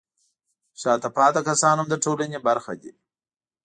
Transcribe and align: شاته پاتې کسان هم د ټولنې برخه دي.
شاته 0.81 1.09
پاتې 1.17 1.41
کسان 1.49 1.75
هم 1.79 1.87
د 1.89 1.95
ټولنې 2.03 2.39
برخه 2.47 2.73
دي. 2.81 2.91